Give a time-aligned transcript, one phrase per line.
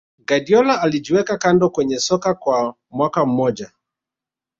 [0.27, 3.71] Guardiola alijiweka kando kwenye soka kwa mwaka mmoja